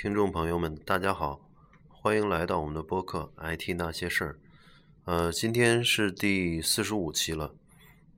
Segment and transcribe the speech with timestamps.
[0.00, 1.40] 听众朋友们，大家好，
[1.88, 4.32] 欢迎来到我们的播客《IT 那些事儿》。
[5.06, 7.52] 呃，今天是第四十五期了。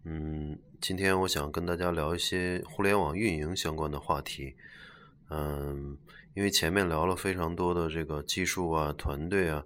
[0.04, 4.54] 嗯，今天我想跟大家聊一些互联网运营相关的话题。
[5.30, 5.96] 嗯，
[6.34, 9.64] 因为前面聊了非常多的这个技术啊、团队啊，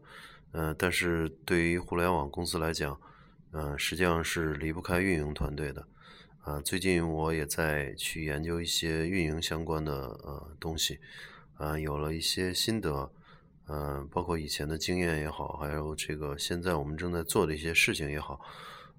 [0.53, 2.97] 嗯，但是对于互联网公司来讲，
[3.51, 5.85] 嗯，实际上是离不开运营团队的。
[6.43, 9.93] 啊，最近我也在去研究一些运营相关的
[10.23, 11.01] 呃东西，
[11.57, 13.11] 啊，有了一些心得，
[13.69, 18.41] 嗯，包括以前的经验也好，还有这个现在我们正在做的一些事情也好，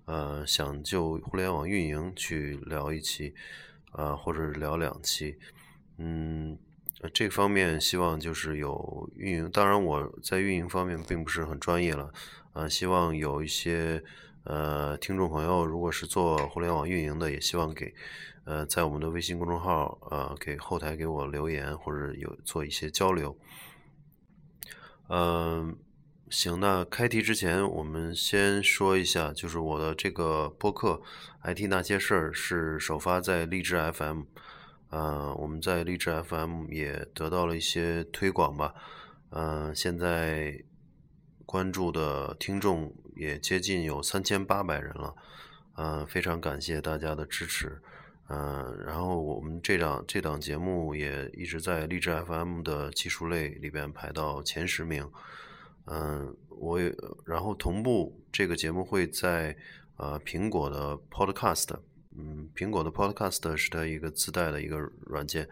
[0.06, 3.34] 呃，想就互联网运营去聊一期，
[3.92, 5.38] 啊，或者聊两期，
[5.98, 6.58] 嗯，
[7.14, 12.12] 这方面希望就是有运营，当然我在运营方面并不是很专业了，
[12.54, 14.04] 啊，希望有一些。
[14.46, 17.92] 呃，听众朋友，如果是做互联网运营的，也希望给
[18.44, 23.36] 呃在我们的微信公众号呃给后台给我留言，或者有做一些交流。
[25.10, 25.76] 嗯，
[26.30, 31.02] 行，那开题之前，我们先说一下，就是我的这个播客
[31.52, 34.22] 《IT 那些事儿》是首发在荔枝 FM，
[34.92, 38.76] 呃，我们在荔枝 FM 也得到了一些推广吧，
[39.32, 40.64] 嗯，现在。
[41.46, 45.16] 关注的听众也接近有三千八百人了，
[45.76, 47.82] 嗯，非常感谢大家的支持，
[48.30, 55.10] 嗯，然后我们这档这档节目也一直在励志 FM 的技术类里边排到前十名，
[55.86, 56.94] 嗯，我也
[57.26, 59.56] 然后同步这个节目会在
[59.98, 61.78] 呃苹果的 Podcast，
[62.18, 65.48] 嗯，苹果的 Podcast 是它一个自带的一个软件，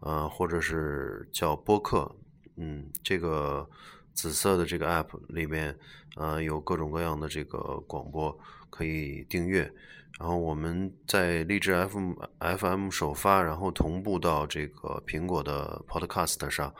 [0.00, 2.14] 呃，或者是叫播客，
[2.56, 3.68] 嗯，这个。
[4.14, 5.76] 紫色的这个 app 里面，
[6.16, 8.36] 呃，有各种各样的这个广播
[8.70, 9.70] 可以订阅。
[10.18, 16.72] 然后我们在荔枝 FM FM 首发，然后同步到这个苹果的 Podcast 上。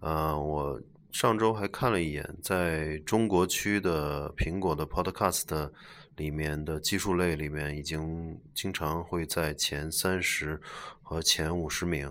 [0.00, 0.80] 呃，我
[1.10, 5.70] 上周还看了一眼，在中国区的苹果的 Podcast
[6.16, 10.58] 里面的技术类里面，已经经常会在前三十
[11.02, 12.10] 和前五十名。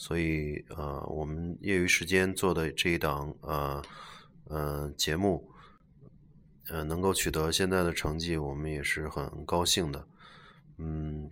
[0.00, 3.82] 所以，呃，我们业余时间做的这一档，呃，
[4.44, 5.46] 呃，节目，
[6.70, 10.06] 呃，能够取得现在的成绩，我们也是很高兴的。
[10.78, 11.30] 嗯，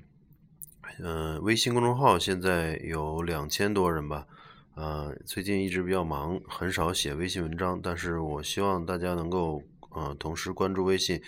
[0.98, 4.26] 嗯，微信公众号现在有两千多人吧。
[4.74, 9.62] 呃，最近一直比较忙，很少写微信文章，但是我希望大家能够，
[9.92, 11.22] 呃，同时关注微信，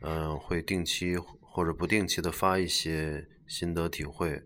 [0.00, 4.42] 嗯，会定期或者不定期的发一些心得体会，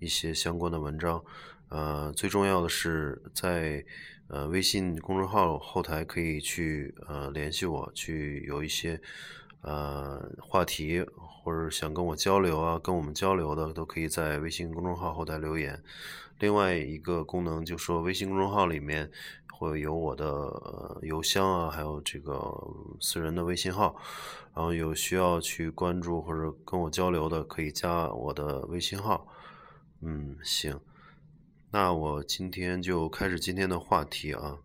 [0.00, 1.22] 一些相关的文章。
[1.68, 3.84] 呃，最重要的是在
[4.28, 9.00] 呃微信公众号后台可以去呃联系我，去有一些
[9.62, 15.82] 呃话题或者想跟我交流啊，跟我们交流的都可以在微信公众号后台留言。
[16.38, 19.10] 另外一个功能就说微信公众号里面
[19.52, 22.52] 会有我的邮箱啊，还有这个
[23.00, 23.96] 私人的微信号，
[24.54, 29.26] 然后有需要去关注或者跟我交流的，可以加我的微信号。
[30.02, 30.78] 嗯，行。
[31.78, 34.56] 那我今天就开始今天的话题啊。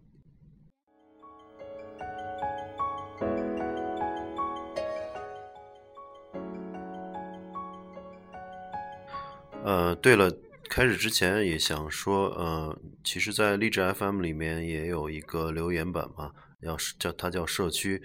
[9.62, 10.34] 呃，对了，
[10.70, 18.02] 开始之前也想说，呃，其实，在励志 FM 里面也有一个留言板嘛，要是叫它叫社区，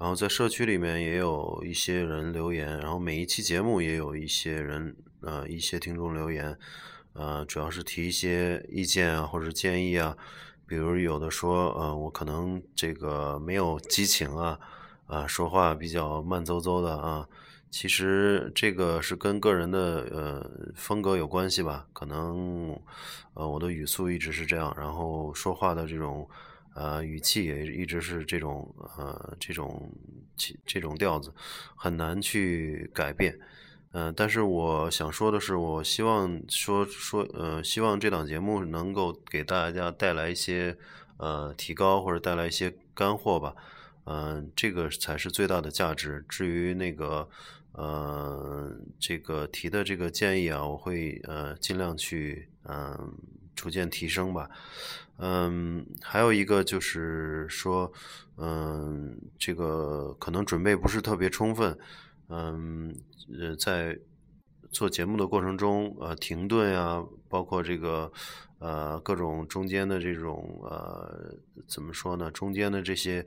[0.00, 6.58] 然后在社区里面也有一些人留言，然后每一期节目也有一些人，呃，一些听众留言。
[7.18, 10.16] 呃，主要是提一些意见啊，或者建议啊，
[10.68, 14.56] 比如有的说，呃，我可能这个没有激情啊，
[15.08, 17.28] 啊，说话比较慢嗖嗖的啊，
[17.70, 22.78] 其实这个是跟个人的呃风格有关系吧，可能
[23.34, 26.28] 呃我的语速一直是这样，然后说话的这种
[26.76, 29.90] 呃语气也一直是这种呃这种
[30.64, 31.34] 这种调子，
[31.74, 33.36] 很难去改变。
[33.92, 40.76] 嗯，但是我想说的是，我希望说说，呃，希望这档节目能够给大家带来一些
[41.16, 43.54] 呃提高，或者带来一些干货吧。
[44.04, 46.22] 嗯，这个才是最大的价值。
[46.28, 47.26] 至于那个
[47.72, 53.14] 呃这个提的这个建议啊，我会呃尽量去嗯
[53.56, 54.50] 逐渐提升吧。
[55.16, 57.90] 嗯，还有一个就是说，
[58.36, 61.76] 嗯，这个可能准备不是特别充分。
[62.28, 62.94] 嗯，
[63.38, 63.98] 呃，在
[64.70, 68.12] 做节目的过程中，呃，停顿呀，包括这个，
[68.58, 71.34] 呃，各种中间的这种，呃，
[71.66, 72.30] 怎么说呢？
[72.30, 73.24] 中间的这些，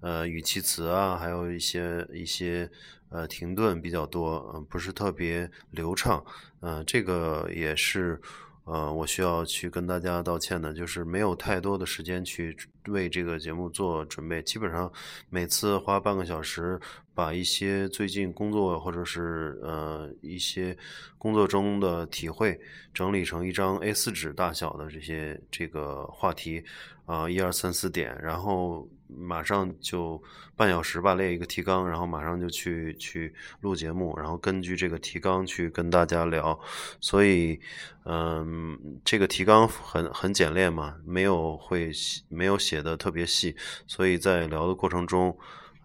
[0.00, 2.70] 呃，语气词啊，还有一些一些，
[3.08, 6.24] 呃，停顿比较多，嗯，不是特别流畅，
[6.60, 8.20] 嗯，这个也是
[8.64, 12.56] 呃，我需要去跟大家道歉的，就是没有太多的时间去
[12.88, 14.90] 为这个节目做准备，基本上
[15.30, 16.80] 每次花半个小时，
[17.14, 20.76] 把一些最近工作或者是呃一些
[21.18, 22.58] 工作中的体会
[22.92, 26.64] 整理成一张 A4 纸大小的这些这个话题
[27.06, 28.88] 啊，一二三四点，然后。
[29.16, 30.22] 马上就
[30.56, 36.58] 半小时吧，列一个提纲，然后马上就去去录节目，然后根据这个提纲去跟大家聊。
[37.00, 37.58] 所以，
[38.04, 41.90] 嗯，这个提纲很很简练嘛，没有会
[42.28, 43.54] 没有写的特别细，
[43.86, 45.36] 所以在聊的过程中，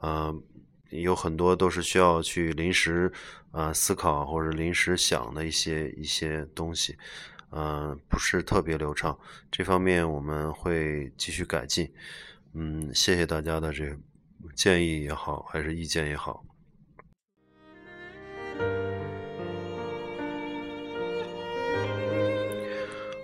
[0.02, 0.42] 嗯，
[0.90, 3.12] 有很多都是需要去临时
[3.52, 6.98] 啊思考或者临时想的一些一些东西，
[7.52, 9.18] 嗯，不是特别流畅。
[9.52, 11.92] 这方面我们会继续改进。
[12.56, 13.96] 嗯，谢谢大家的这
[14.56, 16.44] 建议也好，还是意见也好。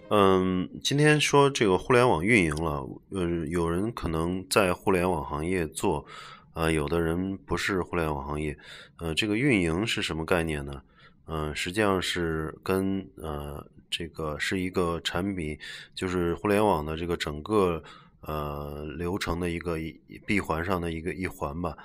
[0.09, 6.05] 嗯，今天说这个互联网运营了，呃，有人可能在互联网行业做，
[6.53, 8.55] 啊，有的人不是互联网行业，
[8.99, 10.83] 呃，这个运营是什么概念呢？
[11.25, 15.57] 嗯，实际上是跟呃这个是一个产品，
[15.95, 17.83] 就是互联网的这个整个。
[18.27, 19.77] 呃，流程的一个
[20.25, 21.77] 闭环上的一个一环吧，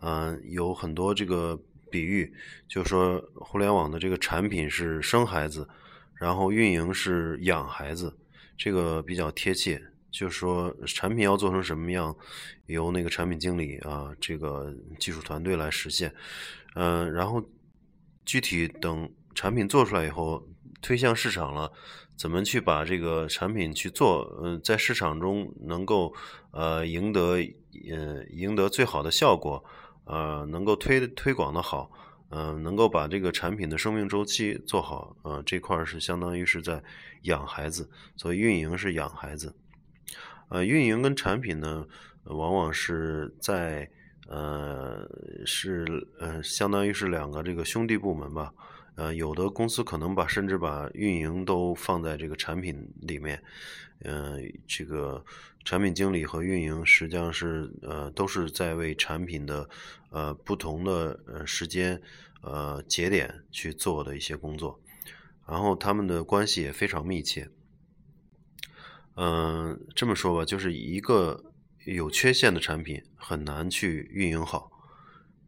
[0.00, 1.58] 嗯，有很多这个
[1.90, 2.30] 比喻，
[2.68, 5.66] 就说互联网的这个产品是生孩子，
[6.14, 8.14] 然后运营是养孩子，
[8.58, 9.82] 这个比较贴切。
[10.10, 12.14] 就说产品要做成什么样，
[12.66, 16.14] 由那个产品经理啊，这个技术团队来实现，
[16.74, 17.42] 嗯，然后
[18.24, 20.46] 具体等产品做出来以后，
[20.80, 21.72] 推向市场了。
[22.16, 24.40] 怎么去把这个产品去做？
[24.42, 26.14] 嗯，在市场中能够
[26.50, 27.36] 呃赢得
[27.90, 29.62] 呃赢得最好的效果，
[30.04, 31.90] 呃，能够推推广的好，
[32.30, 36.82] 嗯，能够把这个产品的生命周期做好，呃，这块是相当于是在
[37.22, 39.54] 养孩子，所以运营是养孩子。
[40.48, 41.86] 呃，运营跟产品呢，
[42.24, 43.90] 往往是在
[44.28, 45.06] 呃
[45.44, 48.52] 是呃相当于是两个这个兄弟部门吧。
[48.96, 53.42] 呃，有的公司可能把甚至把运营都放在这个产品里面，
[54.00, 55.24] 嗯，这个
[55.64, 59.68] 产品经理和运营实际上是呃都是在为产品的
[60.10, 62.00] 呃不同的呃时间
[62.40, 64.80] 呃节点去做的一些工作，
[65.46, 67.50] 然后他们的关系也非常密切。
[69.14, 71.52] 嗯，这么说吧，就是一个
[71.84, 74.70] 有缺陷的产品很难去运营好。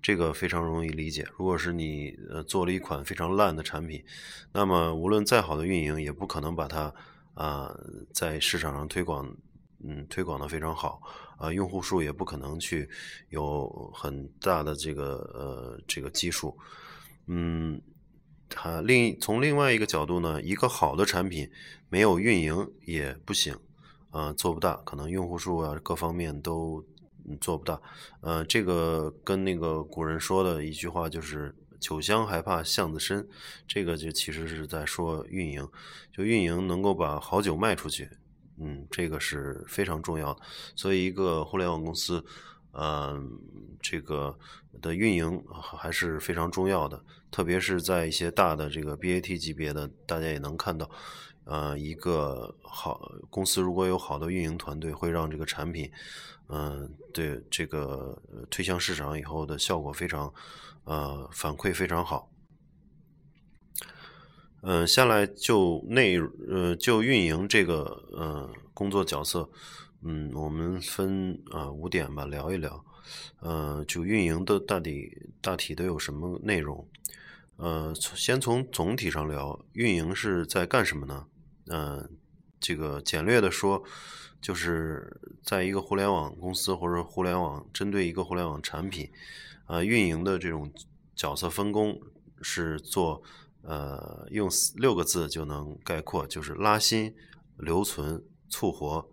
[0.00, 1.26] 这个非常容易理解。
[1.36, 4.04] 如果是你呃做了一款非常烂的产品，
[4.52, 6.94] 那么无论再好的运营，也不可能把它
[7.34, 7.76] 啊
[8.12, 9.28] 在市场上推广，
[9.84, 11.02] 嗯，推广的非常好
[11.36, 12.88] 啊，用户数也不可能去
[13.30, 16.56] 有很大的这个呃这个基数。
[17.26, 17.82] 嗯，
[18.48, 21.50] 它另从另外一个角度呢，一个好的产品
[21.88, 23.58] 没有运营也不行
[24.10, 26.84] 啊，做不大，可能用户数啊各方面都。
[27.36, 27.80] 做不大，
[28.20, 33.28] 呃，这个跟那个古人说的一句话就是“酒香还怕巷子深”，
[33.66, 35.68] 这个就其实是在说运营，
[36.12, 38.08] 就运营能够把好酒卖出去，
[38.58, 40.40] 嗯，这个是非常重要的。
[40.74, 42.24] 所以，一个互联网公司，
[42.72, 43.38] 嗯，
[43.80, 44.38] 这个
[44.80, 50.90] 的运营还是非常重要的，特别是在一些大的这个 BAT 级别的，大家也能看到，
[51.48, 55.90] 呃，一个好公司如果有好的运营团队，会让这个产品。
[56.50, 60.32] 嗯，对这个推向市场以后的效果非常，
[60.84, 62.30] 呃，反馈非常好。
[64.60, 69.48] 嗯，下来就内呃就运营这个呃工作角色，
[70.02, 72.84] 嗯，我们分啊五点吧聊一聊。
[73.40, 76.86] 呃，就运营的大体大体都有什么内容？
[77.56, 81.26] 呃，先从总体上聊，运营是在干什么呢？
[81.70, 82.08] 嗯，
[82.58, 83.82] 这个简略的说。
[84.40, 89.10] 就是在一个互联网公司或者互联网针对一个互联网产品，
[89.66, 90.72] 呃，运营的这种
[91.16, 92.00] 角色分工
[92.40, 93.20] 是做，
[93.62, 97.12] 呃，用六个字就能概括，就是拉新、
[97.56, 99.10] 留存、促活。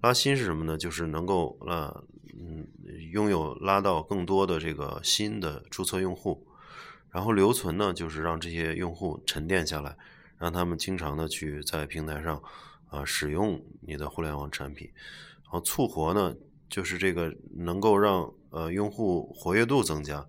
[0.00, 0.78] 拉新是什么呢？
[0.78, 2.04] 就是能够呃，
[2.40, 2.66] 嗯，
[3.12, 6.46] 拥有拉到更多的这个新的注册用户。
[7.10, 9.98] 然后留存呢，就是让这些用户沉淀下来，
[10.38, 12.42] 让他们经常的去在平台上。
[12.88, 14.88] 啊，使用你的互联网产品，
[15.42, 16.32] 然后促活呢，
[16.68, 20.24] 就是这个能够让呃用户活跃度增加，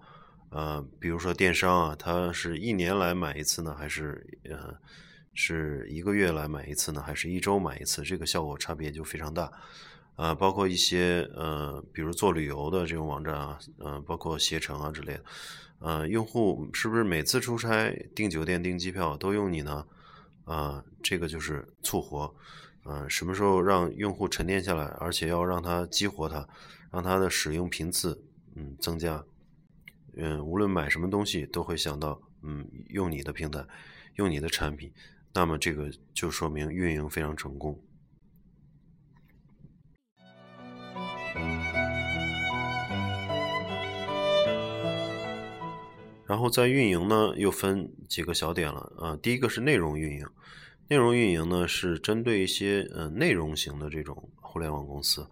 [0.49, 4.73] 呃，比如说电商啊，它是一年来买一次呢，还是呃
[5.35, 8.01] 是一个月来买一次呢，还是一周买一次？
[8.01, 9.49] 这个效果差别就非常大，
[10.15, 15.23] 啊，包括一些呃，比如做旅游的这种网站啊，呃，包括携程啊之类的，
[15.77, 19.85] 呃，用户是不是每次出差订酒店、订机票都用你呢？
[20.47, 22.33] 啊，这个就是促活，
[22.83, 26.47] 啊，什么时候让用户沉淀下来，而且要让他激活它，
[26.89, 28.23] 让它的使用频次
[28.55, 29.25] 嗯增加，
[30.15, 33.65] 嗯，无论买什么东西都会想到嗯用你的平台，
[34.15, 34.93] 用你的产品，
[35.33, 37.77] 那么这个就说明运营非常成功。
[46.27, 49.17] 然后在运营呢，又分几个小点了啊。
[49.23, 50.27] 第一个是内容运营，
[50.89, 55.25] 内容运营呢是针对一些呃内容型的这种互联网公司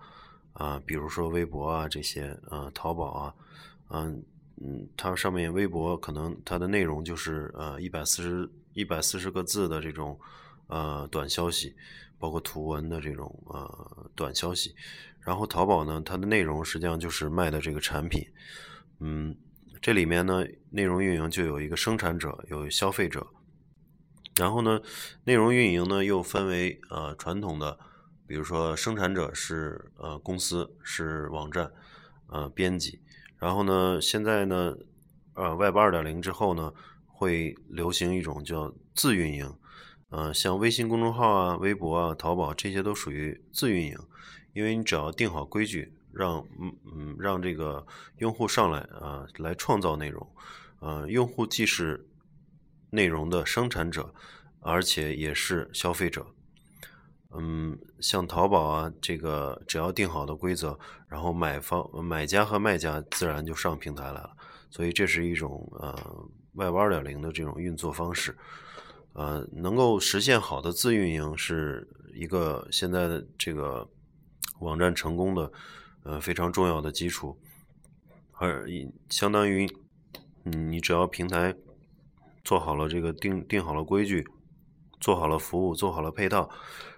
[0.53, 3.35] 啊，比如说微博啊这些呃淘宝啊，
[3.89, 4.23] 嗯
[4.61, 10.17] 嗯，它上面微博可能它的内容就是呃一百四十一百四十个字的这种
[10.67, 11.75] 呃短消息，
[12.17, 14.73] 包括图文的这种呃短消息。
[15.19, 18.25] 然后淘宝呢，它的内容实际上就是卖的这个产品，
[18.99, 19.35] 嗯。
[19.85, 23.27] 这里面呢，内容运营就有一个生产者，有消费者。
[24.35, 24.81] 然后呢，
[25.25, 27.77] 内容运营呢又分为呃传统的，
[28.25, 31.71] 比如说生产者是呃公司是网站，
[32.29, 32.99] 呃编辑。
[33.37, 34.75] 然后呢，现在呢，
[35.35, 36.73] 呃 Web 二点零之后呢，
[37.05, 39.53] 会流行一种叫自运营，
[40.09, 43.99] 呃像微信公众号啊、微博啊、淘宝这些都属于自运营，
[44.53, 45.93] 因为你只要定好规矩。
[46.15, 47.85] 让嗯嗯让这个
[48.19, 50.25] 用户上来啊，来创造内容，
[50.79, 52.07] 呃，用户既是
[52.89, 54.13] 内容的生产者，
[54.61, 56.25] 而且也是消费者。
[57.37, 60.79] 嗯，像淘宝啊，这个只要定好的规则，
[61.09, 64.31] 然后买方买家和卖家自然就上平台来了。
[64.69, 65.93] 所以这是一种呃
[66.53, 68.37] Web 二点零的这种运作方式。
[69.13, 73.89] 呃，能够实现好的自运营，是一个现在的这个
[74.59, 75.51] 网站成功的。
[76.05, 77.35] 呃，非常重要的基础，
[78.33, 78.63] 而
[79.09, 79.67] 相当于，
[80.43, 81.55] 嗯，你只要平台
[82.43, 84.23] 做好了这个定定好了规矩，
[84.99, 86.47] 做好了服务，做好了配套，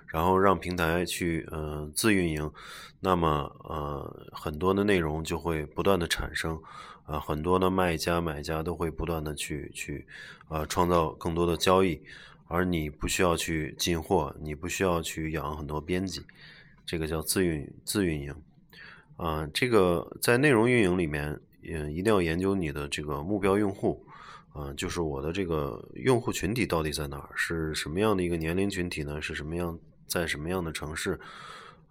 [0.08, 2.52] 然后让平台去呃自运营，
[3.00, 6.62] 那么呃很多的内容就会不断的产生，
[7.06, 10.06] 啊很多的卖家买家都会不断的去去
[10.50, 12.02] 啊创造更多的交易，
[12.48, 16.26] 而你不需要去进货，你不需要去养很多编辑，
[16.86, 18.36] 这个叫自运自运营。
[19.18, 24.06] 啊，这个在内容运营里面，嗯，一定要研究你的这个目标用户，
[24.54, 29.22] 啊，就是我的这个用户群体到底在哪儿，是什么样的一个年龄群体呢？
[29.22, 31.20] 是什么样，在什么样的城市？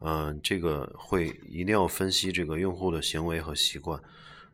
[0.00, 4.00] 嗯，这个会一定要分析这个用户的行为和习惯，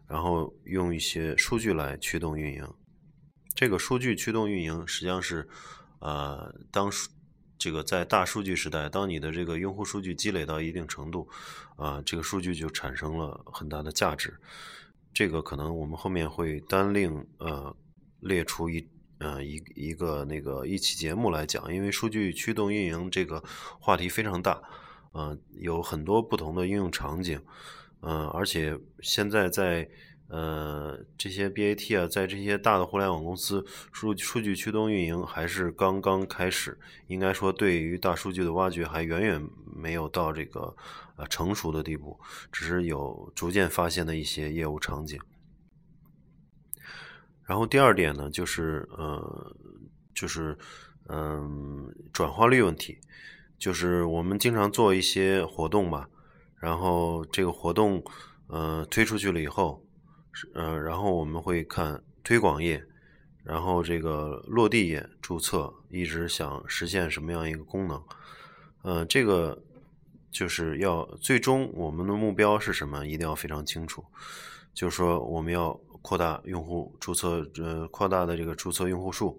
[0.07, 2.67] 然后用一些数据来驱动运营。
[3.55, 5.47] 这个数据驱动运营实际上是，
[5.99, 6.91] 呃，当
[7.63, 11.29] 这个在大数据时代，当你的这个用户数据积累到一定程度，
[11.77, 14.37] 啊，这个数据就产生了很大的价值。
[15.15, 17.73] 这个可能我们后面会单另呃
[18.19, 18.85] 列出一
[19.19, 23.41] 呃一一个那个一期节目来讲，因为数据驱动运营这个
[23.79, 24.61] 话题非常大，
[25.15, 27.41] 嗯，有很多不同的应用场景，
[28.01, 29.89] 嗯，而且现在在。
[30.29, 33.63] 呃，这些 BAT 啊，在这些大的互联网公司，
[33.93, 36.79] 数数据驱动运营还是刚刚开始。
[37.09, 40.75] 应该说，对于大数据的挖掘还远远没有到这个
[41.17, 42.19] 呃成熟的地步，
[42.51, 45.21] 只是有逐渐发现的一些业务场景。
[47.45, 49.55] 然后第二点呢，就是呃，
[50.15, 50.57] 就是
[51.09, 52.99] 嗯，转化率问题，
[53.59, 56.07] 就是我们经常做一些活动嘛，
[56.57, 58.03] 然后这个活动
[58.47, 59.85] 呃推出去了以后。
[60.55, 62.83] 呃，然后我们会看推广页，
[63.45, 68.03] 然后这个落地页注册，一直想实现什么样一个功能？
[68.83, 69.63] 嗯，这个
[70.31, 73.07] 就是要最终我们的目标是什么？
[73.07, 74.05] 一定要非常清楚。
[74.75, 79.39] 就是说，我们要扩大用户注册，呃，扩大的这个注册用户数。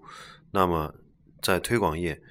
[0.51, 0.93] 那么
[1.41, 2.21] 在推广页，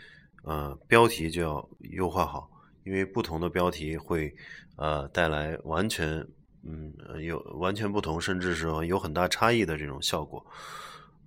[0.44, 2.48] 呃，标题就要优化好，
[2.84, 4.34] 因为不同的标题会
[4.76, 6.26] 呃带来完全。
[6.64, 6.92] 嗯，
[7.22, 10.46] 有完全不同，甚至是有很大差异的这种效果。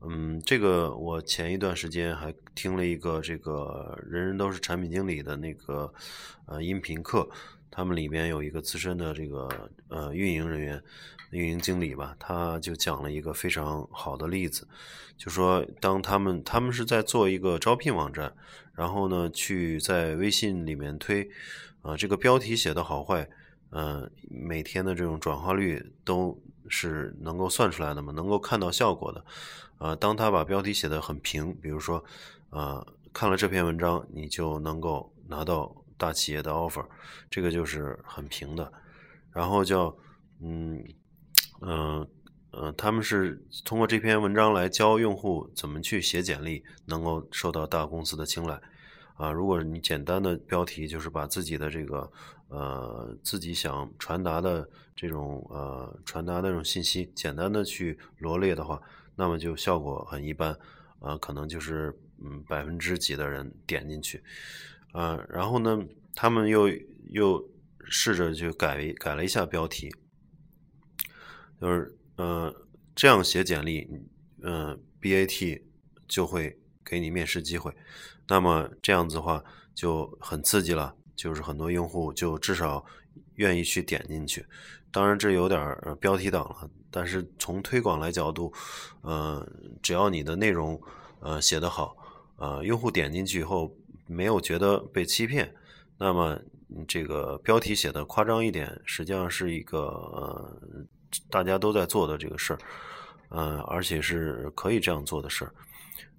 [0.02, 5.92] 嗯，这个我前一段时间还听了一个这个人人都是产品经理的那个
[6.46, 7.28] 呃音频课，
[7.72, 10.82] 他们里边有一个资深的这个呃运营人员、
[11.32, 14.68] 运营经理吧，他就讲了一个非常好的例子，
[15.18, 18.32] 就说当他们他们是在做一个招聘网站，
[18.74, 21.28] 然后呢去在微信里面推
[21.82, 23.28] 啊这个标题写的好坏。
[23.72, 29.26] 嗯，每天的这种转化率都是能够算出来的嘛，能够看到效果的。
[29.78, 32.04] 呃，当他把标题写的很平，比如说，
[32.50, 36.86] 呃，看了这篇文章，你就能够拿到大企业的 offer，
[37.30, 38.72] 这个就是很平的。
[39.32, 39.94] 然后叫，
[40.42, 40.82] 嗯，
[41.60, 42.08] 嗯，
[42.52, 48.58] 呃，他们是通过这篇文章来教用户怎么去写简历，能够受到大公司的青睐。
[49.16, 52.10] 啊，如果你简单的标题就是把自己的这个
[52.48, 58.82] 呃自己想传达的这种呃传达的这种信息简单的去罗列的话，
[59.16, 60.58] 那么就效果很一般，
[61.00, 64.24] 啊，可能就是嗯百分之几的人点进去，
[64.92, 65.80] 啊，然后呢，
[66.14, 66.70] 他们又
[67.10, 67.50] 又
[67.84, 69.94] 试着去改改了一下标题，
[71.60, 72.54] 就是呃
[72.96, 73.88] 这样写简历，
[74.42, 75.62] 嗯，BAT
[76.08, 77.74] 就会给你面试机会。
[78.28, 82.84] 那么这样子的话就很刺激了，就是很多用户就至少
[83.36, 84.46] 愿意去点进去。
[84.92, 88.54] 当然这有点儿标题党了，但是从推广来角度，
[89.02, 89.46] 呃，
[89.82, 90.82] 只要你的内容
[91.20, 91.98] 呃写得好，
[92.38, 93.76] 呃，用户点进去以后
[94.08, 95.54] 没有觉得被欺骗，
[95.98, 96.40] 那么
[96.88, 100.62] 这个标题写的夸张一点，实际上是一个呃
[101.30, 102.60] 大家都在做的这个事儿，
[103.30, 105.54] 呃，而且是可以这样做的事儿。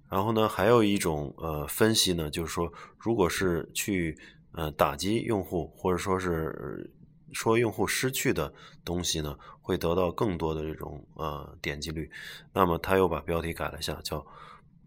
[0.07, 4.17] 然后呢，还有一种呃分析呢，就是说，如果是去
[4.57, 6.91] 呃打击用户，或者说是
[7.31, 8.51] 说用户失去的
[8.83, 12.09] 东西呢，会得到更多的这种呃点击率。
[12.51, 14.25] 那么他又把标题改了一下，叫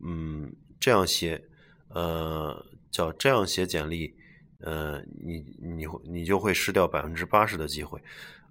[0.02, 1.42] 嗯这样写，
[1.88, 4.12] 呃叫这样写简历，
[4.58, 8.02] 呃你你会你就会失掉百分之八十的机会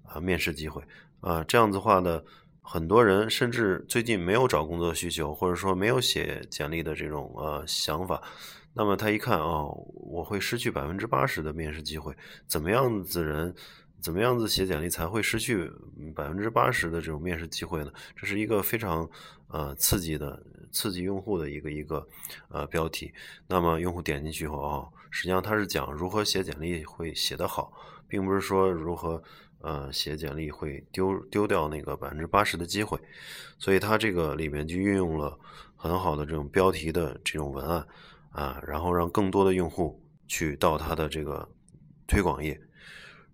[0.03, 0.81] 啊面试机会
[1.19, 2.23] 啊这样子话呢。
[2.71, 8.21] 很多人甚至最近没有找工作需求，或者说没有写简历的这种呃想法，
[8.73, 12.15] 那么他一看啊，我会失去百分之八十的面试机会，
[12.47, 13.53] 怎么样子人，
[13.99, 15.69] 怎么样子写简历才会失去
[16.15, 17.91] 百分之八十的这种面试机会呢？
[18.15, 19.09] 这是一个非常
[19.47, 22.07] 呃刺激的、刺激用户的一个一个
[22.49, 23.11] 呃标题。
[23.47, 27.73] 那么用户点进去以后啊，实际上他是讲如何写简历会写得好，
[28.07, 29.21] 并不是说如何。
[29.61, 32.97] 呃，写简历会丢丢掉那个百分之八十的机会，
[33.57, 35.37] 所以它这个里面就运用了
[35.75, 37.85] 很好的这种标题的这种文案
[38.31, 41.49] 啊，然后让更多的用户去到它的这个
[42.07, 42.59] 推广页，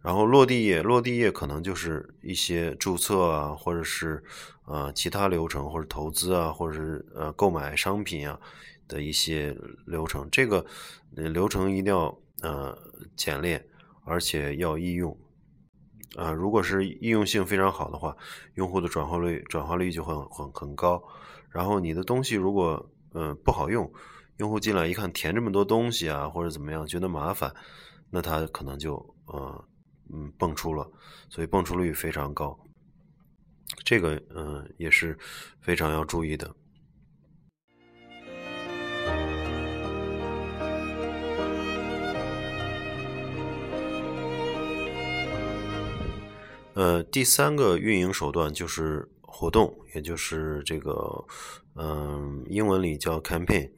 [0.01, 4.23] 然后落地页，落地页可能就是一些注册啊，或者是
[4.65, 8.39] 呃其他流程，或者投资啊，或者是呃购买商品啊
[8.87, 10.65] 的一些流程，这个
[11.11, 12.77] 流程一定要呃
[13.15, 13.67] 简练，
[14.05, 15.17] 而且要易用。
[16.15, 18.15] 啊，如果是易用性非常好的话，
[18.53, 21.03] 用户的转化率转化率就会很很高。
[21.49, 23.91] 然后你的东西如果嗯不好用，
[24.37, 27.53] 用户进来一看填这么多东西啊，或者怎么样觉得麻烦，
[28.09, 28.95] 那他可能就
[29.27, 29.65] 呃
[30.13, 30.91] 嗯蹦出了，
[31.29, 32.59] 所以蹦出率非常高。
[33.83, 35.17] 这个嗯也是
[35.61, 36.53] 非常要注意的。
[46.73, 51.25] 呃，第三个运营手段就是活动，也就是这个，
[51.75, 53.71] 嗯，英文里叫 campaign。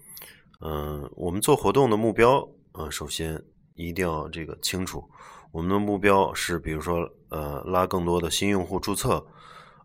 [0.60, 3.44] 嗯，我们做活动的目标，呃，首先
[3.76, 5.04] 一定要这个清楚。
[5.52, 9.26] 我们的目标是，比如说，呃，拉更多的新用户注册，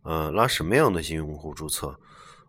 [0.02, 1.98] 呃，拉什么样的新用户注册？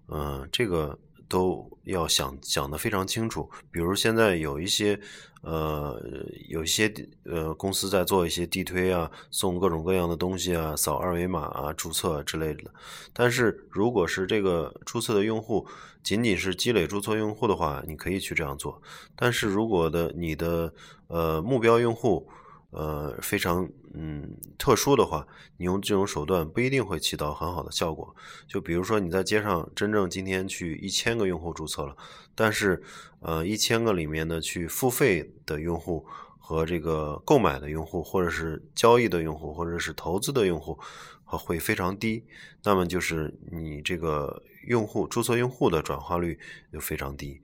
[0.08, 0.98] 嗯，这个。
[1.34, 5.00] 都要想想的非常清楚，比如现在有一些，
[5.42, 6.00] 呃，
[6.48, 6.94] 有一些
[7.24, 12.70] 呃公司在做一些地推啊，送各种各样的东西啊，扫二维码啊，注册之类的。
[13.14, 15.66] 但是如果是这个注册的用户
[16.04, 18.80] 仅仅是积累注册用户的话，你可以去这样做。
[19.16, 20.72] 但是如果的你的
[21.08, 22.30] 呃目标用户，
[22.76, 28.16] 呃，非常嗯特殊的话，你用这种手段不一定会起到很好的效果。
[28.48, 31.96] 就比如说你在街上真正今天去一千个用户注册了，
[32.34, 32.82] 但是
[33.20, 36.04] 呃一千个里面的去付费的用户
[36.40, 40.80] 和这个购买的用户，或者是交易的用户，或者是投资的用户，
[41.26, 42.26] 会非常低。
[42.64, 46.40] 那么就是你这个用户注册用户的转化率
[46.72, 47.40] 就非常低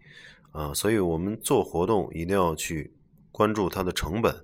[0.53, 0.73] 啊。
[0.73, 2.91] 所以我们做活动一定要去
[3.31, 4.43] 关注它的成本。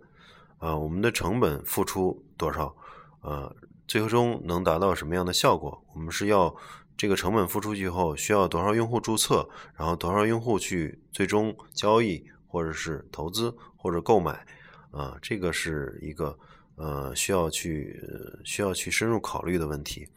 [0.66, 2.76] 啊，我们的成本付出多少？
[3.22, 3.56] 呃，
[3.88, 5.80] 最终能达到什么样的效果？
[5.94, 6.56] 我们是要
[6.98, 14.44] 这个成本付出去后，需要多少用户注册，然后多少用户去最终交易，或者是投资或者购买？
[14.90, 16.36] 啊，这个是一个
[16.78, 18.02] 呃需要去
[18.44, 20.08] 需要去深入考虑的问题。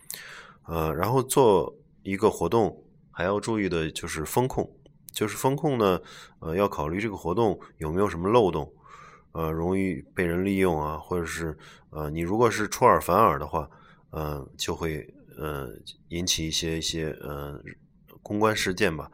[0.65, 4.75] 呃，然后做一个活动还要注意的就是风控，
[5.13, 6.01] 就是风控呢，
[6.39, 8.73] 呃，要考虑这个活动有没有什么漏洞。
[9.39, 11.57] 呃，容易被人利用啊，或者是
[11.91, 13.71] 呃，你如果是出尔反尔的话，
[14.11, 15.69] 呃，就会呃
[16.09, 17.57] 引起一些一些呃
[18.21, 19.09] 公关事件吧，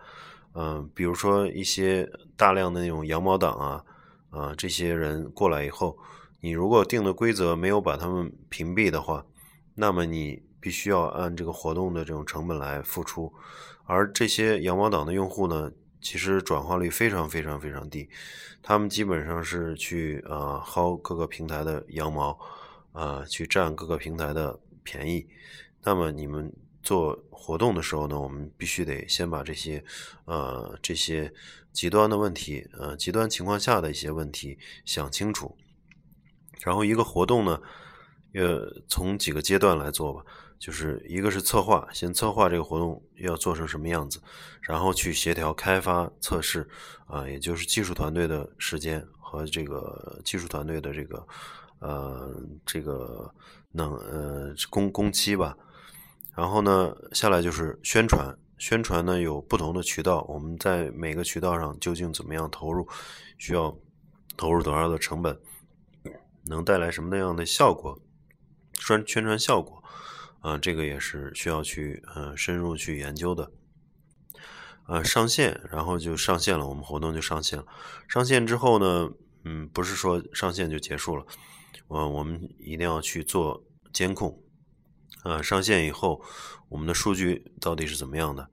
[0.54, 2.08] 嗯，比如说一些
[2.38, 3.84] 大量的那种羊毛党啊，
[4.30, 5.98] 啊，这些人过来以后，
[6.40, 9.26] 你如果定的规则没有把他们屏蔽的话，
[9.74, 13.30] 那么你必须要按这个活动的这种成本来付出，
[13.84, 15.70] 而这些羊毛党的用户呢，
[16.04, 18.06] 其实转化率非常非常非常低，
[18.62, 22.38] 他们基本上是去呃薅各个平台的羊毛，
[22.92, 25.26] 啊，去占各个平台的便宜。
[25.82, 29.82] 那么你们做活动的时候呢，我们必须得先把这些
[30.26, 31.32] 呃这些
[31.72, 35.56] 极端的问题，呃极端情况下的一些问题想清楚。
[36.60, 37.60] 然后一个活动呢，
[38.34, 40.24] 呃，从几个阶段来做吧，
[40.58, 44.20] 就是一个是策划，先策划这个活动要做成什么样子，
[44.62, 46.68] 然后去协调开发测试，
[47.06, 51.26] 啊，也就是技术团队的时间和这个技术团队的这个
[51.80, 53.32] 呃这个
[53.72, 55.56] 能呃工工期吧。
[56.34, 62.88] 然后呢，下来就是宣传，宣传呢有不同的渠道，我们在每个渠道上究竟怎么样投入，
[63.38, 63.76] 需要
[64.36, 65.38] 投入多少的成本。
[66.46, 68.00] 能带来什么那样的效果？
[68.80, 69.83] 宣宣传效果
[70.44, 73.50] 啊，这个也是需要去呃深入去研究的。
[74.86, 77.64] 呃，上线，然后就上线了，我们活动就上线了。
[78.06, 79.10] 上线之后呢，
[79.44, 81.24] 嗯，不是说上线就结束了，
[81.88, 84.38] 呃，我们一定要去做监控。
[85.22, 86.22] 啊，上线以后，
[86.68, 88.46] 我们的数据到底是怎么样的？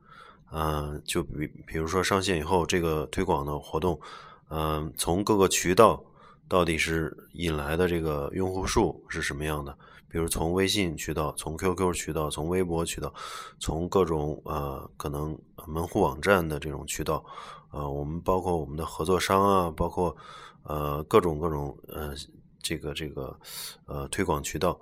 [0.53, 3.99] 嗯，就比比如说上线以后，这个推广的活动，
[4.47, 6.01] 嗯，从各个渠道。
[6.47, 9.77] 到底是引来的这个用户数是什么样的？
[10.11, 13.13] 比如从微信渠道、从 QQ 渠道、从微博渠道、
[13.59, 17.23] 从各种呃可能门户网站的这种渠道，
[17.71, 20.15] 呃，我们包括我们的合作商啊，包括
[20.63, 22.13] 呃各种各种呃
[22.61, 23.39] 这个这个
[23.85, 24.77] 呃推广渠道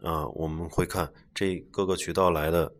[0.00, 2.72] 啊，我们会看这各个渠道来的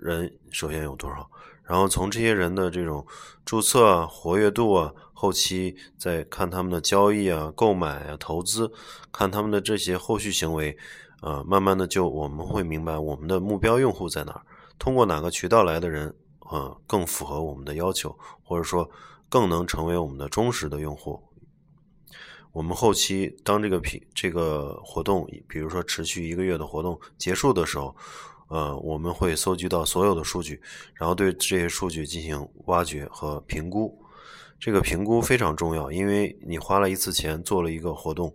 [0.00, 1.28] 人首先有多少。
[1.64, 3.06] 然后从这些人的这种
[3.44, 8.70] 注册啊、活跃度啊，后期再看他们的交易啊、购买啊、投资，
[9.12, 10.76] 看他们的这些后续行为，
[11.22, 14.42] 啊，慢慢的就我们会明白我们的目标用户在哪儿，
[14.78, 18.86] 通过哪个渠道来的人，啊，更符合我们的要求，或者说
[19.30, 21.18] 更能成为我们的忠实的用户。
[22.52, 27.96] 我们后期当这个品这个活动，比如说持续一个月的活动结束的时候。
[28.48, 30.60] 呃，我们会搜集到所有的数据，
[30.92, 33.98] 然后对这些数据进行挖掘和评估。
[34.60, 38.30] 这个评估非常重要，因为你花了一次钱做了一个活动，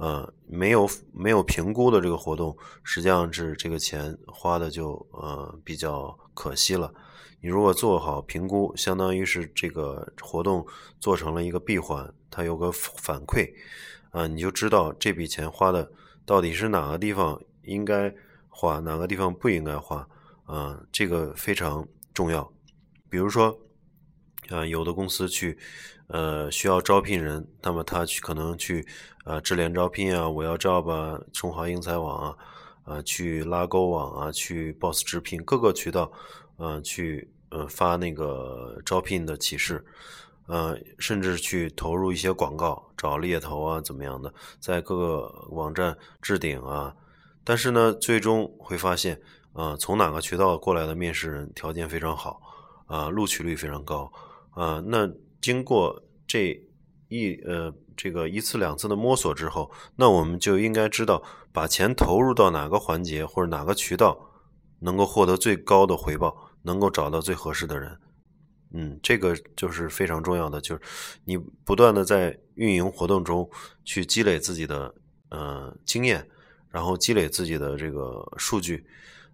[0.00, 6.92] 呃，没有没有评估的这个活动，实际上是这个钱花的就呃比较可惜了。
[7.40, 10.66] 你如果做好评估，相当于是这个活动
[10.98, 13.52] 做成了一个闭环，它有个反馈，
[14.10, 15.92] 啊，你就知道这笔钱花的
[16.24, 18.14] 到底是哪个地方应该。
[18.52, 20.06] 花哪个地方不应该花
[20.44, 20.78] 啊？
[20.92, 22.52] 这个非常重要。
[23.08, 23.58] 比如说，
[24.50, 25.56] 啊，有的公司去，
[26.08, 28.86] 呃，需要招聘人，那么他去可能去，
[29.30, 32.36] 啊，智联招聘啊，我要 job 啊，中华英才网啊，
[32.82, 36.10] 啊，去拉勾网啊，去 boss 直聘各个渠道，
[36.56, 39.84] 啊，去呃发那个招聘的启事，
[40.48, 46.92] 呃，甚至去投入一些广告，找猎头啊，怎么样的，在各个网站置顶啊。
[47.44, 49.20] 但是呢，最终会发现，
[49.52, 52.42] 啊，从哪个渠道过来的面试人条件非常好，
[52.86, 54.12] 啊，录取率非常高，
[54.50, 55.08] 啊，那
[55.40, 56.60] 经过这
[57.08, 64.18] 一呃这个一次两次的摸索之后，那我们就应该知道把钱投入到哪个环节或者哪个渠道
[64.78, 67.94] 能够获得最高的回报，能够找到最合适的人，
[68.72, 70.80] 嗯，这个就是非常重要的，就是
[71.26, 73.46] 你不断的在运营活动中
[73.84, 74.94] 去积累自己的
[75.28, 76.26] 呃经验。
[76.72, 78.86] 然后积累自己的这个数据，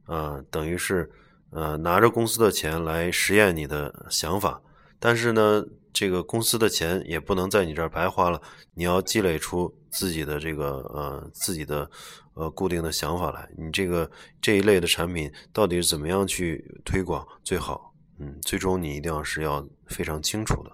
[0.07, 1.07] 呃，等于是
[1.51, 4.59] 呃拿着公司的钱来实验你的想法，
[4.99, 5.63] 但是呢，
[5.99, 8.39] 这个公司的钱也不能在你这儿白花了，
[8.75, 11.91] 你要积累出自己的这个呃自己的
[12.35, 13.49] 呃固定的想法来。
[13.57, 14.11] 你这个
[14.43, 17.95] 这一类的产品到底怎么样去推广最好？
[18.19, 20.71] 嗯，最终你一定要是要非常清楚的。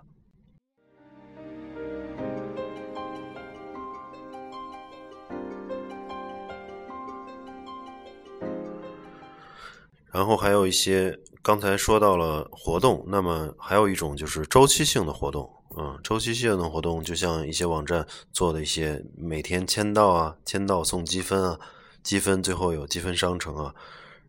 [10.10, 21.58] 然后还有一些，刚才说到了活动，那么还有一种就是周期性的活动，嗯，周期性的活动就像一些网站做的一些每天签到啊，签到送积分啊，
[22.00, 23.74] 积分最后有积分商城啊，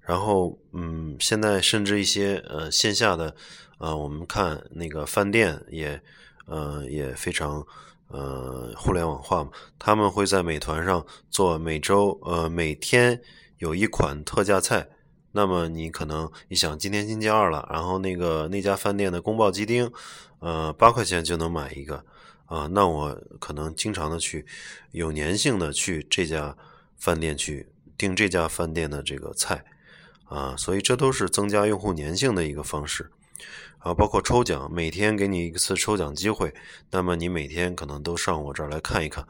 [0.02, 3.36] 然后嗯，现在甚至一些呃线下的，
[3.78, 6.02] 呃，我们看那个饭店也
[6.47, 7.63] 呃也非常
[8.08, 9.47] 呃互联网化，
[9.78, 13.21] 他们会在美团上做每周呃每天
[13.60, 14.89] 有一款特价菜。
[15.35, 19.91] 那么你可能一想，今天星期二了，然后那个那家饭店的宫爆鸡丁，
[20.39, 22.05] 呃，八块钱就能买一个，
[22.45, 24.45] 啊，那我可能经常的去，
[24.91, 26.55] 有粘性的去这家
[26.97, 27.67] 饭店去
[27.97, 29.65] 订这家饭店的这个菜，
[30.25, 33.11] 啊，所以这都是增加用户粘性的一个方式。
[33.83, 36.53] 啊，包括抽奖，每天给你一次抽奖机会，
[36.89, 39.27] 那么你每天可能都上我这儿来看一看，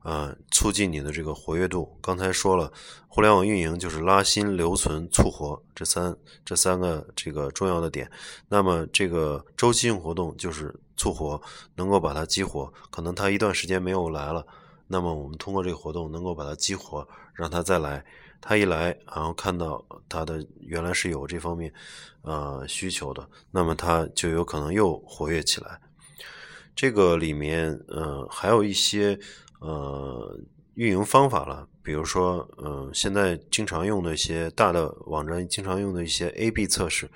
[0.00, 1.96] 啊，促进你的这个活跃度。
[2.02, 2.70] 刚才说了，
[3.08, 6.14] 互联网运营就是拉新、留存、促活这三
[6.44, 8.10] 这三个这个重要的点。
[8.46, 11.40] 那么这个周期性活动就是促活，
[11.74, 12.70] 能够把它激活。
[12.90, 14.46] 可能他一段时间没有来了，
[14.86, 18.04] 那么我们通过这个活动能够把它激活，让他再来。
[18.46, 21.72] 他一来，然后看到他的原来是有这方面
[22.20, 25.80] 呃需求的，那么他就有可能又活跃起来。
[26.76, 29.18] 这个里面呃还有一些
[29.60, 30.38] 呃
[30.74, 37.10] 运营方法了，比如说呃现在经常用的一些大的网站经常用的一些 A/B 测试，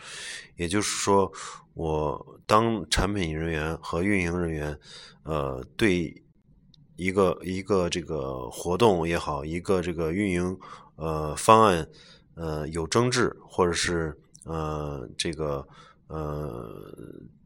[0.57, 1.31] 也就是说，
[1.75, 4.79] 我当产品人员和运营人员
[5.25, 6.23] 呃对
[6.97, 10.59] 一个一个这个活动也好，一个这个运营。
[10.99, 11.89] 呃，方案
[12.35, 15.65] 呃有争执，或者是呃这个
[16.09, 16.93] 呃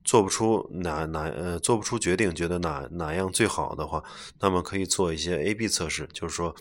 [0.05, 4.03] 做不出哪哪呃做不出决定，觉得哪哪样最好的话，
[4.41, 6.55] 那么可以做一些 A/B 测试，就是说，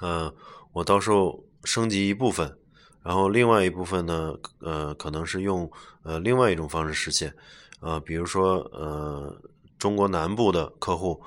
[0.00, 0.30] 呃，
[0.72, 2.58] 我到时候升级一部分，
[3.02, 5.70] 然后另外一部分呢，呃，可能是用
[6.02, 7.34] 呃另外一种方式实现，
[7.80, 9.34] 啊，比如说呃
[9.78, 11.22] 中国南部的客户，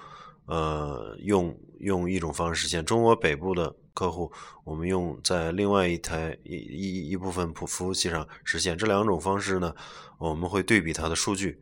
[0.45, 3.75] 呃用用一种方式实现，中国北部的。
[3.93, 4.31] 客户，
[4.63, 9.73] 我们用在另外一台一一一部分服服务器上实现这两种方式呢？
[10.17, 11.59] 我们会对比它的数据，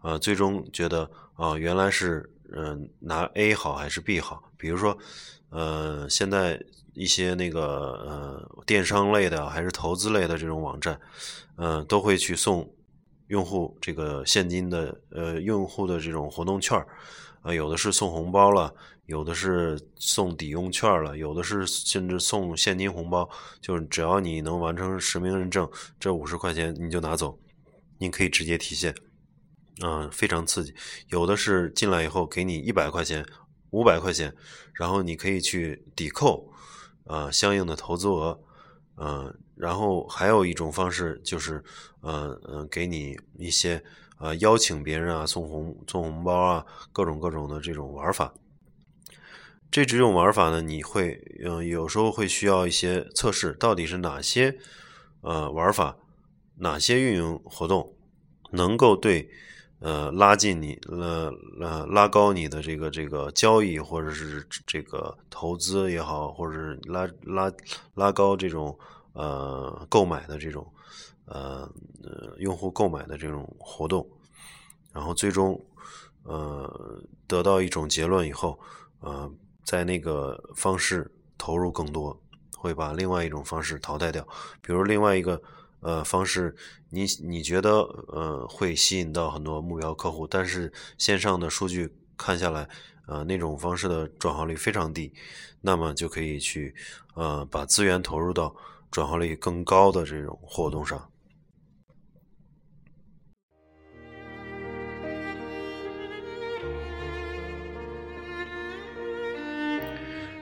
[0.00, 4.42] 啊，最终觉得啊，原来是嗯拿 A 好还是 B 好？
[4.56, 4.96] 比如说，
[5.50, 6.60] 呃，现在
[6.94, 10.98] 一些那个呃电商类的还是投资类的这种网站，
[11.56, 12.68] 嗯，都会去送
[13.28, 16.88] 用户这个现金的呃用户的这种活动券儿
[17.42, 18.74] 啊，有的是送红包了。
[19.06, 23.26] 有的是送抵用券了，有的是甚至送现金红包，
[23.58, 25.66] 就是只要你能完成实名认证，
[25.98, 27.38] 这五十块钱你就拿走，
[27.96, 28.94] 你可以直接提现，
[29.82, 30.74] 嗯，非常刺激。
[31.08, 33.24] 有的是进来以后给你一百块钱、
[33.70, 34.36] 五百块钱，
[34.74, 36.52] 然后你可以去抵扣，
[37.04, 38.38] 呃，相应的投资额，
[38.98, 41.64] 嗯，然后还有一种方式就是，
[42.02, 43.82] 呃，嗯，给你一些
[44.18, 48.32] 呃邀请别人啊，送红送红包啊，各种各种的这种玩法。
[49.70, 54.56] 这几种玩法呢，你会嗯有时候会需要一些测试，到底是哪些
[55.20, 55.96] 呃玩法，
[56.56, 57.94] 哪些运营活动
[58.50, 59.30] 能够对
[59.80, 67.52] 呃拉近你呃呃拉高你的这个这个交易或者是这个投资也好，或者是拉拉
[67.94, 68.76] 拉高这种
[69.12, 70.66] 呃购买的这种
[71.30, 71.70] 呃
[72.38, 74.08] 用户购买的这种活动，
[74.92, 75.64] 然后最终
[76.24, 78.58] 呃得到一种结论以后
[79.00, 79.32] 呃。
[79.64, 82.18] 在那个方式投入更多，
[82.56, 84.26] 会把另外一种方式淘汰掉。
[84.62, 85.42] 比如另外一个
[85.80, 86.56] 呃方式，
[86.88, 92.66] 你你觉得呃会吸引到很多目标客户，但是线上的数据看下来，
[93.06, 95.12] 呃那种方式的转化率非常低，
[95.60, 96.74] 那么就可以去
[97.12, 98.56] 呃把资源投入到
[98.90, 101.10] 转化率更高的这种活动上。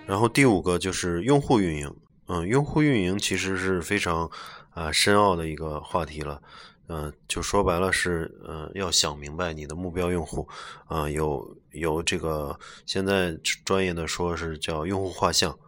[0.07, 1.95] 然后第五个就是用户运营，
[2.29, 4.31] 嗯，用户运营其实是非常
[4.71, 6.41] 啊深奥的一个话题了，
[6.87, 10.49] 嗯，就说白了是，嗯，要想明白你的目标用户，
[10.87, 15.59] 啊，有有这个现在专业的说是叫用户画像，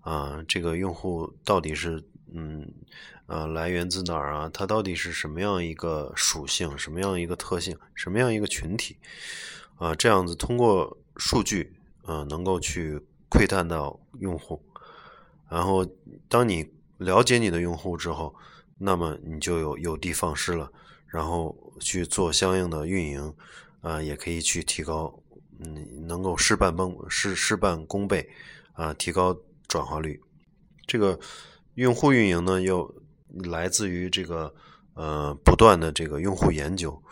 [0.00, 2.02] 啊，这个用户到底是，
[2.32, 2.66] 嗯，
[3.26, 4.50] 呃，来源自哪儿啊？
[4.54, 6.76] 它到底是什么样一个属性？
[6.78, 7.76] 什么样一个特性？
[7.94, 8.96] 什么样一个群体？
[9.76, 11.74] 啊，这样子通过数据，
[12.04, 12.98] 啊，能够去。
[13.32, 14.62] 窥探到用户，
[15.48, 15.86] 然后
[16.28, 16.68] 当你
[16.98, 18.34] 了解你的用户之后，
[18.76, 20.70] 那么你就有有的放矢了，
[21.06, 23.34] 然后去做相应的运营，
[23.80, 25.18] 啊，也可以去提高，
[25.58, 28.28] 嗯，能够事半功事事半功倍，
[28.74, 29.34] 啊，提高
[29.66, 30.20] 转化率。
[30.86, 31.18] 这个
[31.76, 32.94] 用户运营呢，又
[33.28, 34.54] 来自于这个
[34.94, 37.02] 呃不断的这个用户研究，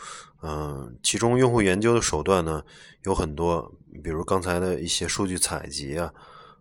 [0.42, 2.62] 嗯，其中用户研究的手段呢
[3.04, 3.72] 有很多。
[4.04, 6.14] 比如刚才的一些数据采集啊，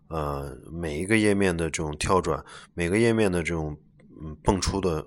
[0.08, 3.78] 呃，每一个页面的这种跳转，每个页面的这种
[4.20, 5.06] 嗯蹦出的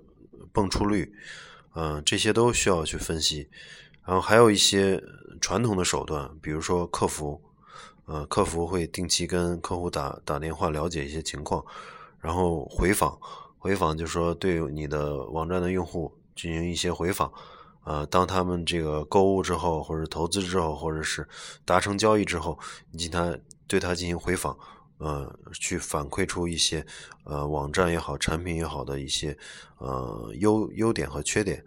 [0.54, 1.14] 蹦出率，
[1.76, 3.50] 嗯，这些都需要去分析。
[4.06, 5.04] 然后还有一些
[5.42, 7.42] 传统的手段，比如说客服，
[8.06, 11.64] 呃，客服会定期跟客户打打电话了解一些情况，
[12.22, 13.20] 然后回访，
[13.64, 17.32] 回访就是说对你的网站的用户进行一些回访。
[17.86, 21.26] 呃，当他们这个购物之后，或者投资之后，或者是
[21.64, 22.60] 达成交易之后，
[22.92, 24.58] 你进他对他进行回访，
[24.98, 26.86] 呃去反馈出一些
[27.24, 29.38] 呃网站也好、产品也好的一些
[29.78, 31.64] 呃优优点和缺点。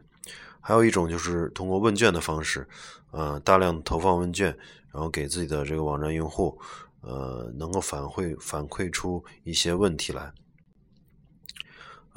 [0.61, 2.69] 还有一种就是通过问卷的方式，
[3.11, 4.55] 呃，大量投放问卷，
[4.93, 6.59] 然后给自己的这个网站用户，
[7.01, 10.31] 呃，能够反馈反馈出一些问题来。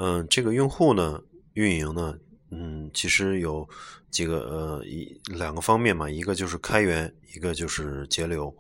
[0.02, 1.22] 嗯，这个用户呢，
[1.54, 2.18] 运营呢，
[2.52, 3.68] 嗯，其实有
[4.10, 8.56] 几个呃一两个方面嘛，一个就是开源，一个就是节流。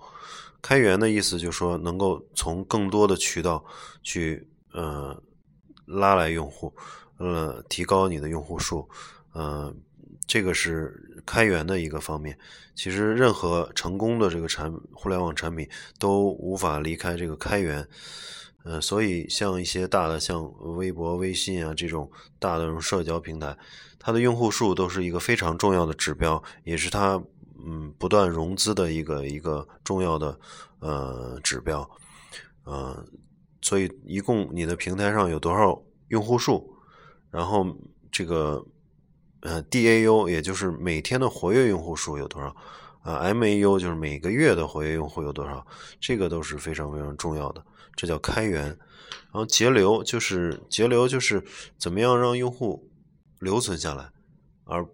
[0.61, 3.63] 开源的意思就是说，能够从更多的渠道
[4.03, 5.17] 去呃
[5.85, 6.75] 拉来用户，
[7.19, 8.89] 呃，提高你的用户数。
[9.33, 9.73] 嗯，
[10.27, 12.37] 这个是开源的一个方面。
[12.75, 15.65] 其实任何成功的这个产互联网产品
[15.97, 17.87] 都无法离开这个开源。
[18.69, 23.57] 呃，所以像一些大的像微博、微信啊这种大的这种社交平台，
[23.97, 27.19] 它的用户数都是一个非常重要的指标，也是它
[27.65, 30.39] 嗯不断融资的一个一个重要的
[30.81, 31.89] 呃指标。
[32.65, 33.03] 呃，
[33.59, 36.71] 所以一共你的平台上有多少用户数，
[37.31, 37.65] 然后
[38.11, 38.63] 这个。
[39.41, 42.53] 呃，DAU 也就是每天的活跃用户数有多少？
[43.01, 45.65] 啊，MAU 就是每个月的活跃用户有多少？
[45.99, 47.63] 这个都是非常非常重要的，
[47.95, 48.65] 这叫开源。
[48.65, 51.43] 然后节流就是节流就是
[51.77, 52.89] 怎么样让用户
[53.39, 54.09] 留存下来，
[54.65, 54.91] 而不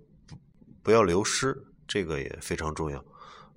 [0.84, 3.04] 不要流失，这个也非常重要。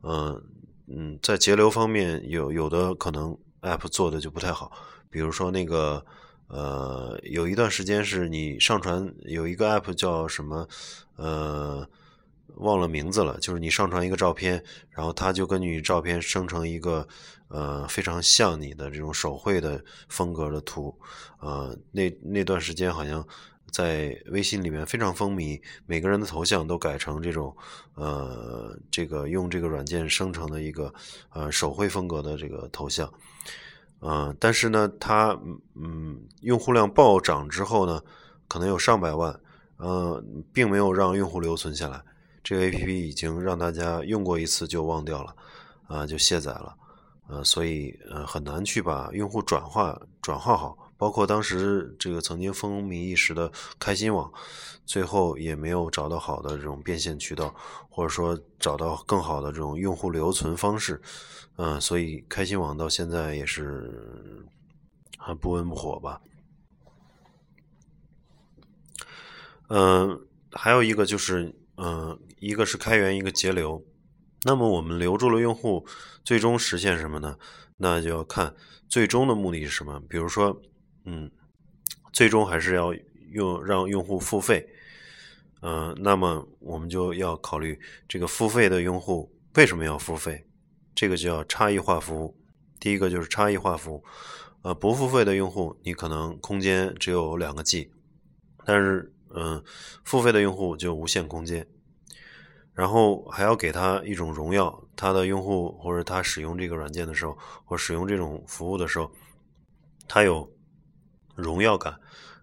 [0.03, 0.43] 嗯
[0.87, 4.73] 嗯，在节流方面有有的可能 App 做的就不太好，
[5.11, 6.05] 比如说那个。
[6.51, 10.67] 呃，有一段时间是你上传有一个 app 叫什么，
[11.17, 11.87] 呃，
[12.59, 13.39] 忘了名字了。
[13.41, 17.07] 就是你上传一个照片，然后它就根据照片生成一个
[17.49, 20.95] 呃非常像你的这种手绘的风格的图。
[21.41, 23.27] 呃，那那段时间好像
[23.71, 27.55] 在微信里面非常风靡，每个人的头像都改成这种
[27.95, 30.93] 呃这个用这个软件生成的一个
[31.31, 33.13] 呃手绘风格的这个头像。
[34.01, 35.37] 嗯，但是呢，它
[35.75, 38.01] 嗯，用户量暴涨之后呢，
[38.47, 39.39] 可能有上百万，
[39.79, 42.01] 嗯，并没有让用户留存下来。
[42.49, 45.37] 这个 A P P 已经让大家用过一次就忘掉了，
[45.87, 46.75] 啊，就卸载了，
[47.29, 50.75] 呃，所以呃很难去把用户转化转化好。
[50.97, 54.33] 包括当时这个曾经风靡一时的开心网，
[54.87, 57.55] 最后也没有找到好的这种变现渠道，
[57.91, 60.99] 或者说找到更好的这种用户留存方式，
[61.57, 63.93] 嗯，所以开心网到现在也是
[65.19, 66.19] 还不温不火吧。
[69.69, 70.19] 嗯，
[70.53, 73.85] 还有一个就是，嗯，一个是开源，一个节流。
[74.45, 75.87] 那么我们留住了用户，
[76.25, 77.37] 最终实现什么呢？
[77.77, 78.55] 那就要看
[78.89, 80.01] 最终的目的是什么。
[80.09, 80.61] 比如说。
[81.11, 81.31] 嗯，
[82.13, 82.93] 最终还是要
[83.31, 84.69] 用让用户付费，
[85.63, 90.45] 嗯，那么我们就要考虑这个付费的用户为什么要付费，
[90.95, 92.37] 这个叫差异化服务。
[92.79, 94.05] 第一个就是差异化服务，
[94.61, 97.91] 呃，不付费的用户你可能空间只有两个 G，
[98.67, 99.65] 但是嗯，
[100.05, 101.67] 付费的用户就无限空间，
[102.79, 109.11] 然后还要给他一种荣耀，他的用户或者他使用这个软件的时候，或使用这种服务的时候，
[110.07, 110.49] 他有。
[111.41, 112.01] 荣耀感，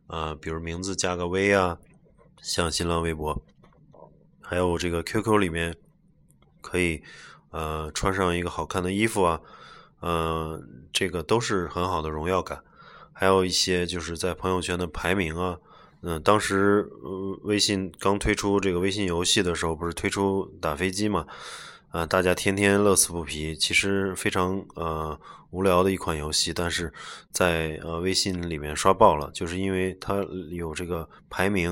[0.07, 1.77] 啊，比如名字加个 V 啊，
[2.41, 3.43] 像新浪微博，
[4.41, 5.75] 还有这个 QQ 里面
[6.61, 7.03] 可以
[7.49, 9.41] 呃穿上一个好看的衣服啊，
[9.99, 12.63] 呃，这个都是很好的荣耀感。
[13.11, 15.59] 还有一些就是在朋友圈的排名啊，
[16.01, 16.87] 嗯，当时
[17.43, 21.25] 微信刚推出这个微信游戏的时候，不是推出打飞机嘛？
[21.89, 25.17] 啊，大家天天乐此不疲，其实非常呃
[25.51, 26.91] 无聊的一款游戏，但是
[27.31, 30.15] 在呃微信里面刷爆了，就是因为它
[30.51, 31.71] 有这个排名，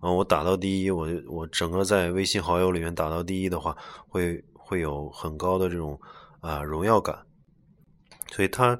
[0.00, 3.74] 啊，我打到第一，我我整个在微信好友里面打到第一的话，
[4.06, 5.98] 会会有很高的这种
[6.40, 7.18] 啊荣耀感，
[8.30, 8.78] 所以它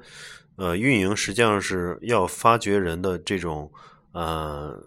[0.57, 3.71] 呃运营实际上是要发掘人的这种
[4.13, 4.81] 呃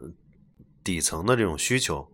[0.83, 2.09] 底层的这种需求，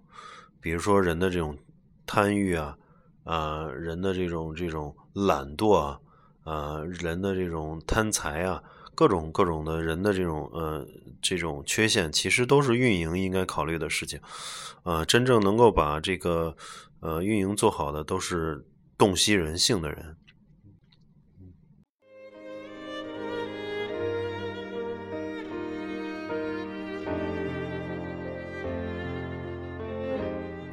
[0.61, 1.57] 比如说人的这种
[2.05, 2.77] 贪欲啊。
[3.25, 6.01] 呃，人的这种这种懒惰啊，
[6.43, 8.61] 呃，人的这种贪财啊，
[8.97, 10.85] 各种各种的人的这种呃
[11.21, 14.19] 这种缺陷，其实都是运营应该考虑的事情。
[14.83, 16.57] 呃，真正能够把这个
[16.99, 18.67] 呃运营做好的，都是
[18.99, 20.17] 洞悉人性的人。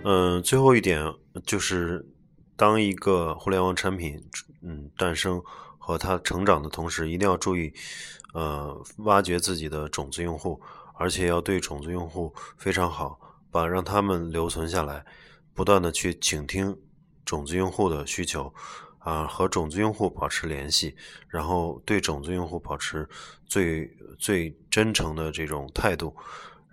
[0.04, 1.14] 嗯，最后一点
[1.46, 2.06] 就是。
[2.60, 4.22] 当一个互联网产品
[4.62, 5.42] 嗯诞生
[5.78, 7.72] 和它成长的同时，一定要注意，
[8.34, 10.62] 呃，挖掘自己的种子用户，
[10.96, 13.18] 而且要对种子用户非常好，
[13.50, 15.06] 把让他们留存下来，
[15.54, 16.78] 不断的去倾听
[17.24, 18.54] 种子用户的需求，
[18.98, 20.94] 啊和种子用户保持联系，
[21.30, 23.08] 然后对种子用户保持
[23.46, 26.14] 最最真诚的这种态度，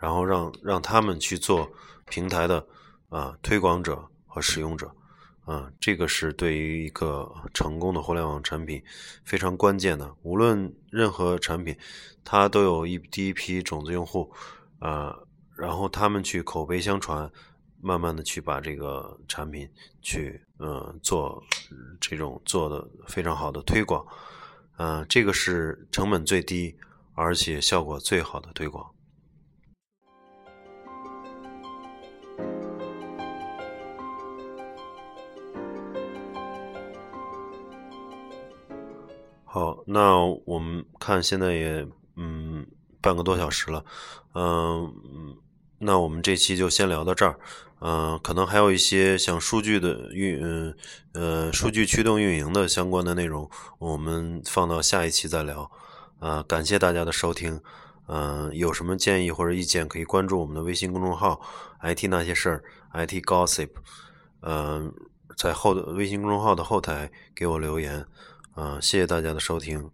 [0.00, 1.70] 然后让让他们去做
[2.08, 2.66] 平台的
[3.16, 4.90] 啊推广者和使用者。
[5.46, 8.82] 啊，这个是对于一个成功的互联网产品
[9.24, 10.12] 非常关键的。
[10.22, 11.76] 无论任何产品，
[12.24, 14.28] 它都有一第一批种子用户，
[14.80, 15.16] 啊，
[15.54, 17.30] 然后他们去口碑相传，
[17.80, 19.70] 慢慢的去把这个产品
[20.02, 21.40] 去，嗯，做
[22.00, 24.04] 这种做的非常好的推广，
[24.74, 26.76] 啊，这个是成本最低，
[27.14, 28.84] 而且效果最好的推广。
[39.56, 42.66] 好，那我们看现在也嗯
[43.00, 43.82] 半个多小时了，
[44.34, 44.94] 嗯，
[45.78, 47.38] 那我们这期就先聊到这儿，
[47.80, 50.76] 嗯，可能还有一些像数据的运，嗯
[51.14, 53.48] 呃数据驱动运营的相关的内容，
[53.78, 55.70] 我们放到下一期再聊，
[56.18, 57.58] 啊，感谢大家的收听，
[58.08, 61.40] 嗯，有什么建议或者意见可以关注我们的微信公众号
[61.80, 63.70] “IT 那些事儿 ”，IT Gossip，
[64.42, 64.92] 嗯，
[65.34, 68.04] 在后微信公众号的后台给我留言。
[68.56, 69.90] 啊，谢谢大家的收听，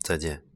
[0.00, 0.51] 再见。